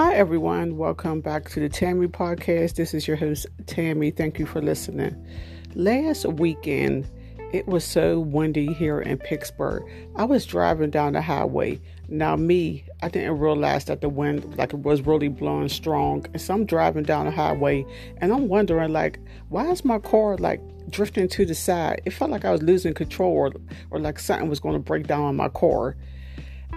Hi, 0.00 0.14
everyone. 0.14 0.76
Welcome 0.76 1.20
back 1.20 1.48
to 1.48 1.58
the 1.58 1.68
Tammy 1.68 2.06
Podcast. 2.06 2.76
This 2.76 2.94
is 2.94 3.08
your 3.08 3.16
host, 3.16 3.46
Tammy. 3.66 4.12
Thank 4.12 4.38
you 4.38 4.46
for 4.46 4.62
listening. 4.62 5.26
Last 5.74 6.24
weekend, 6.24 7.08
it 7.52 7.66
was 7.66 7.84
so 7.84 8.20
windy 8.20 8.72
here 8.72 9.00
in 9.00 9.18
Pittsburgh. 9.18 9.82
I 10.14 10.22
was 10.22 10.46
driving 10.46 10.90
down 10.90 11.14
the 11.14 11.20
highway. 11.20 11.80
Now, 12.06 12.36
me, 12.36 12.84
I 13.02 13.08
didn't 13.08 13.40
realize 13.40 13.86
that 13.86 14.00
the 14.00 14.08
wind, 14.08 14.56
like 14.56 14.72
it 14.72 14.78
was 14.78 15.00
really 15.00 15.26
blowing 15.26 15.68
strong. 15.68 16.24
And 16.32 16.40
so 16.40 16.54
I'm 16.54 16.64
driving 16.64 17.02
down 17.02 17.24
the 17.24 17.32
highway 17.32 17.84
and 18.18 18.32
I'm 18.32 18.46
wondering, 18.46 18.92
like, 18.92 19.18
why 19.48 19.68
is 19.68 19.84
my 19.84 19.98
car 19.98 20.36
like 20.36 20.60
drifting 20.90 21.26
to 21.30 21.44
the 21.44 21.56
side? 21.56 22.02
It 22.04 22.12
felt 22.12 22.30
like 22.30 22.44
I 22.44 22.52
was 22.52 22.62
losing 22.62 22.94
control 22.94 23.32
or, 23.32 23.52
or 23.90 23.98
like 23.98 24.20
something 24.20 24.48
was 24.48 24.60
going 24.60 24.74
to 24.74 24.78
break 24.78 25.08
down 25.08 25.24
on 25.24 25.34
my 25.34 25.48
car. 25.48 25.96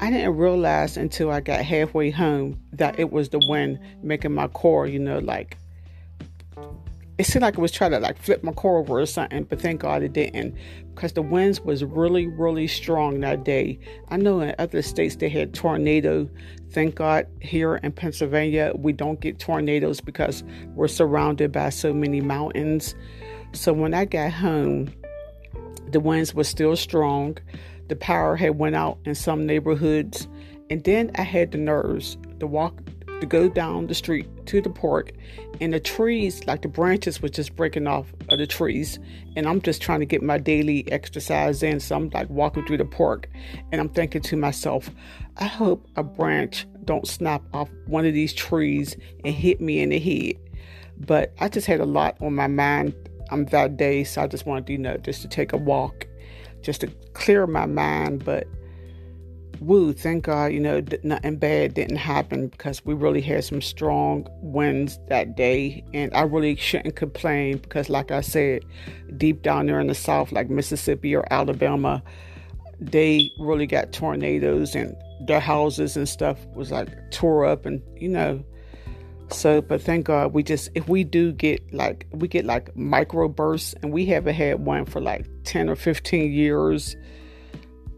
I 0.00 0.10
didn't 0.10 0.36
realize 0.36 0.96
until 0.96 1.30
I 1.30 1.40
got 1.40 1.60
halfway 1.60 2.10
home 2.10 2.60
that 2.72 2.98
it 2.98 3.12
was 3.12 3.28
the 3.28 3.40
wind 3.48 3.78
making 4.02 4.34
my 4.34 4.48
car, 4.48 4.86
you 4.86 4.98
know, 4.98 5.18
like 5.18 5.56
it 7.16 7.26
seemed 7.26 7.42
like 7.42 7.54
it 7.54 7.60
was 7.60 7.70
trying 7.70 7.92
to 7.92 8.00
like 8.00 8.20
flip 8.20 8.42
my 8.42 8.52
car 8.52 8.78
over 8.78 8.98
or 8.98 9.06
something, 9.06 9.44
but 9.44 9.60
thank 9.60 9.80
God 9.80 10.02
it 10.02 10.12
didn't 10.12 10.56
because 10.94 11.12
the 11.12 11.22
winds 11.22 11.60
was 11.60 11.84
really, 11.84 12.26
really 12.26 12.66
strong 12.66 13.20
that 13.20 13.44
day. 13.44 13.78
I 14.08 14.16
know 14.16 14.40
in 14.40 14.54
other 14.58 14.82
states 14.82 15.16
they 15.16 15.28
had 15.28 15.54
tornado. 15.54 16.28
Thank 16.70 16.96
God 16.96 17.28
here 17.40 17.76
in 17.76 17.92
Pennsylvania 17.92 18.72
we 18.74 18.92
don't 18.92 19.20
get 19.20 19.38
tornadoes 19.38 20.00
because 20.00 20.42
we're 20.74 20.88
surrounded 20.88 21.52
by 21.52 21.70
so 21.70 21.92
many 21.92 22.20
mountains. 22.20 22.96
So 23.52 23.72
when 23.72 23.94
I 23.94 24.06
got 24.06 24.32
home, 24.32 24.92
the 25.86 26.00
winds 26.00 26.34
were 26.34 26.44
still 26.44 26.74
strong 26.74 27.38
the 27.88 27.96
power 27.96 28.36
had 28.36 28.58
went 28.58 28.76
out 28.76 28.98
in 29.04 29.14
some 29.14 29.46
neighborhoods. 29.46 30.28
And 30.70 30.82
then 30.84 31.10
i 31.16 31.22
had 31.22 31.52
the 31.52 31.58
nerves 31.58 32.16
to 32.40 32.46
walk 32.46 32.80
to 33.20 33.26
go 33.26 33.48
down 33.48 33.86
the 33.86 33.94
street 33.94 34.28
to 34.46 34.60
the 34.60 34.70
park 34.70 35.12
and 35.60 35.72
the 35.72 35.80
trees 35.80 36.44
like 36.46 36.62
the 36.62 36.68
branches 36.68 37.22
were 37.22 37.28
just 37.28 37.54
breaking 37.54 37.86
off 37.86 38.12
of 38.28 38.38
the 38.38 38.46
trees. 38.46 38.98
And 39.36 39.46
i'm 39.46 39.60
just 39.60 39.82
trying 39.82 40.00
to 40.00 40.06
get 40.06 40.22
my 40.22 40.38
daily 40.38 40.90
exercise 40.90 41.62
in 41.62 41.80
so 41.80 41.96
i'm 41.96 42.10
like 42.10 42.28
walking 42.30 42.66
through 42.66 42.78
the 42.78 42.84
park. 42.84 43.28
And 43.72 43.80
i'm 43.80 43.88
thinking 43.88 44.22
to 44.22 44.36
myself 44.36 44.90
i 45.36 45.44
hope 45.44 45.86
a 45.96 46.02
branch 46.02 46.66
don't 46.84 47.06
snap 47.06 47.42
off 47.52 47.70
one 47.86 48.04
of 48.04 48.14
these 48.14 48.34
trees 48.34 48.96
and 49.24 49.34
hit 49.34 49.60
me 49.60 49.80
in 49.80 49.90
the 49.90 49.98
head. 49.98 50.36
But 50.98 51.34
i 51.40 51.48
just 51.48 51.66
had 51.66 51.80
a 51.80 51.86
lot 51.86 52.16
on 52.20 52.34
my 52.34 52.46
mind. 52.46 52.94
Um, 53.30 53.46
that 53.46 53.78
day 53.78 54.04
so 54.04 54.22
i 54.22 54.26
just 54.26 54.44
wanted 54.44 54.66
to 54.66 54.72
you 54.72 54.78
know 54.78 54.98
just 54.98 55.22
to 55.22 55.28
take 55.28 55.54
a 55.54 55.56
walk 55.56 56.06
just 56.64 56.80
to 56.80 56.88
clear 57.12 57.46
my 57.46 57.66
mind. 57.66 58.24
But 58.24 58.48
woo, 59.60 59.92
thank 59.92 60.24
God, 60.24 60.52
you 60.52 60.60
know, 60.60 60.82
nothing 61.02 61.36
bad 61.36 61.74
didn't 61.74 61.96
happen 61.96 62.48
because 62.48 62.84
we 62.84 62.94
really 62.94 63.20
had 63.20 63.44
some 63.44 63.60
strong 63.60 64.26
winds 64.42 64.98
that 65.08 65.36
day. 65.36 65.84
And 65.94 66.12
I 66.14 66.22
really 66.22 66.56
shouldn't 66.56 66.96
complain 66.96 67.58
because, 67.58 67.88
like 67.88 68.10
I 68.10 68.20
said, 68.20 68.64
deep 69.16 69.42
down 69.42 69.66
there 69.66 69.80
in 69.80 69.86
the 69.86 69.94
South, 69.94 70.32
like 70.32 70.50
Mississippi 70.50 71.14
or 71.14 71.24
Alabama, 71.30 72.02
they 72.80 73.30
really 73.38 73.66
got 73.66 73.92
tornadoes 73.92 74.74
and 74.74 74.96
their 75.26 75.40
houses 75.40 75.96
and 75.96 76.08
stuff 76.08 76.44
was 76.54 76.70
like 76.70 76.88
tore 77.10 77.46
up 77.46 77.66
and, 77.66 77.80
you 77.96 78.08
know, 78.08 78.44
so, 79.34 79.60
but 79.60 79.82
thank 79.82 80.06
God 80.06 80.32
we 80.32 80.42
just, 80.42 80.70
if 80.74 80.88
we 80.88 81.04
do 81.04 81.32
get 81.32 81.72
like, 81.72 82.06
we 82.12 82.28
get 82.28 82.44
like 82.44 82.74
micro 82.76 83.28
bursts 83.28 83.74
and 83.82 83.92
we 83.92 84.06
haven't 84.06 84.34
had 84.34 84.64
one 84.64 84.84
for 84.84 85.00
like 85.00 85.26
10 85.44 85.68
or 85.68 85.76
15 85.76 86.32
years. 86.32 86.96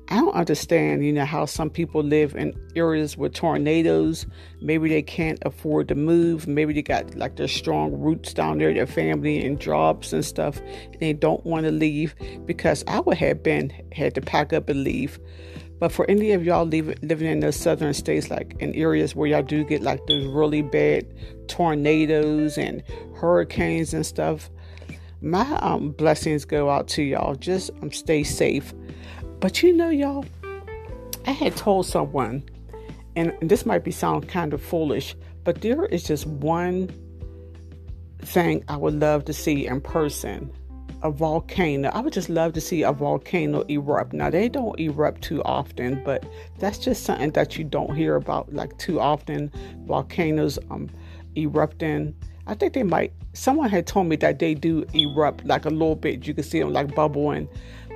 I 0.08 0.16
don't 0.16 0.34
understand, 0.34 1.04
you 1.04 1.12
know, 1.12 1.24
how 1.24 1.46
some 1.46 1.68
people 1.68 2.00
live 2.00 2.36
in 2.36 2.54
areas 2.76 3.16
with 3.16 3.34
tornadoes. 3.34 4.24
Maybe 4.60 4.88
they 4.88 5.02
can't 5.02 5.38
afford 5.42 5.88
to 5.88 5.96
move. 5.96 6.46
Maybe 6.46 6.72
they 6.74 6.82
got 6.82 7.16
like 7.16 7.36
their 7.36 7.48
strong 7.48 7.92
roots 8.00 8.32
down 8.32 8.58
there, 8.58 8.72
their 8.72 8.86
family 8.86 9.44
and 9.44 9.58
jobs 9.60 10.12
and 10.12 10.24
stuff, 10.24 10.60
and 10.92 11.00
they 11.00 11.12
don't 11.12 11.44
want 11.44 11.66
to 11.66 11.72
leave 11.72 12.14
because 12.46 12.84
I 12.86 13.00
would 13.00 13.18
have 13.18 13.42
been 13.42 13.72
had 13.90 14.14
to 14.14 14.20
pack 14.20 14.52
up 14.52 14.68
and 14.68 14.84
leave. 14.84 15.18
But 15.78 15.92
for 15.92 16.08
any 16.10 16.32
of 16.32 16.44
y'all 16.44 16.64
living 16.66 17.28
in 17.28 17.40
those 17.40 17.56
southern 17.56 17.92
states, 17.92 18.30
like 18.30 18.56
in 18.60 18.74
areas 18.74 19.14
where 19.14 19.28
y'all 19.28 19.42
do 19.42 19.62
get 19.64 19.82
like 19.82 20.06
those 20.06 20.24
really 20.26 20.62
bad 20.62 21.06
tornadoes 21.48 22.56
and 22.56 22.82
hurricanes 23.14 23.92
and 23.92 24.04
stuff, 24.06 24.50
my 25.20 25.44
um, 25.58 25.90
blessings 25.90 26.44
go 26.44 26.70
out 26.70 26.88
to 26.88 27.02
y'all. 27.02 27.34
Just 27.34 27.70
um, 27.82 27.92
stay 27.92 28.22
safe. 28.22 28.72
But 29.40 29.62
you 29.62 29.72
know, 29.72 29.90
y'all, 29.90 30.24
I 31.26 31.32
had 31.32 31.56
told 31.56 31.84
someone, 31.86 32.42
and 33.14 33.34
this 33.42 33.66
might 33.66 33.84
be 33.84 33.90
sound 33.90 34.28
kind 34.28 34.54
of 34.54 34.62
foolish, 34.62 35.14
but 35.44 35.60
there 35.60 35.84
is 35.86 36.04
just 36.04 36.26
one 36.26 36.90
thing 38.20 38.64
I 38.68 38.76
would 38.76 38.94
love 38.94 39.26
to 39.26 39.32
see 39.32 39.66
in 39.66 39.80
person 39.80 40.50
a 41.02 41.10
volcano. 41.10 41.90
I 41.90 42.00
would 42.00 42.12
just 42.12 42.28
love 42.28 42.52
to 42.54 42.60
see 42.60 42.82
a 42.82 42.92
volcano 42.92 43.62
erupt. 43.68 44.12
Now, 44.12 44.30
they 44.30 44.48
don't 44.48 44.78
erupt 44.78 45.22
too 45.22 45.42
often, 45.44 46.02
but 46.04 46.24
that's 46.58 46.78
just 46.78 47.04
something 47.04 47.30
that 47.32 47.56
you 47.56 47.64
don't 47.64 47.94
hear 47.94 48.16
about 48.16 48.52
like 48.52 48.76
too 48.78 49.00
often. 49.00 49.50
Volcanoes 49.86 50.58
um, 50.70 50.90
erupting. 51.36 52.14
I 52.46 52.54
think 52.54 52.74
they 52.74 52.82
might. 52.82 53.12
Someone 53.32 53.68
had 53.68 53.86
told 53.86 54.06
me 54.06 54.16
that 54.16 54.38
they 54.38 54.54
do 54.54 54.84
erupt 54.94 55.44
like 55.44 55.64
a 55.64 55.70
little 55.70 55.96
bit. 55.96 56.26
You 56.26 56.34
can 56.34 56.44
see 56.44 56.60
them 56.60 56.72
like 56.72 56.94
bubbling. 56.94 57.48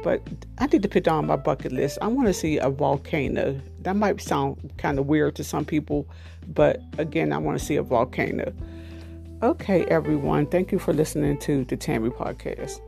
But 0.03 0.23
I 0.59 0.67
need 0.67 0.83
to 0.83 0.89
put 0.89 1.05
down 1.05 1.27
my 1.27 1.37
bucket 1.37 1.73
list. 1.73 1.99
I 2.01 2.07
want 2.07 2.27
to 2.29 2.33
see 2.35 2.57
a 2.59 2.71
volcano. 2.71 3.61
That 3.83 3.97
might 3.97 4.21
sound 4.21 4.73
kind 4.79 4.99
of 4.99 5.07
weird 5.07 5.37
to 5.37 5.45
some 5.45 5.65
people, 5.65 6.09
but 6.49 6.81
again, 6.99 7.33
I 7.33 7.39
want 7.39 7.59
to 7.59 7.65
see 7.65 7.77
a 7.77 7.83
volcano. 7.83 8.53
Okay, 9.43 9.87
everyone. 9.87 10.45
Thank 10.45 10.71
you 10.71 10.79
for 10.79 10.93
listening 10.93 11.39
to 11.39 11.65
the 11.65 11.75
Tammy 11.75 12.11
Podcast. 12.11 12.83